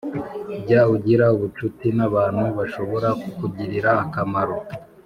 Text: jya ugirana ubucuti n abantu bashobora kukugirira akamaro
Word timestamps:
jya 0.61 0.81
ugirana 0.93 1.33
ubucuti 1.37 1.87
n 1.97 1.99
abantu 2.07 2.43
bashobora 2.57 3.07
kukugirira 3.21 3.91
akamaro 4.03 4.57